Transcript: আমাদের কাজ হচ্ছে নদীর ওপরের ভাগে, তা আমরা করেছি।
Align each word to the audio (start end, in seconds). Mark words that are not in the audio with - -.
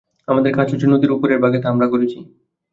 আমাদের 0.27 0.51
কাজ 0.53 0.67
হচ্ছে 0.71 0.87
নদীর 0.87 1.11
ওপরের 1.11 1.39
ভাগে, 1.39 1.59
তা 1.63 1.67
আমরা 1.69 1.87
করেছি। 1.87 2.17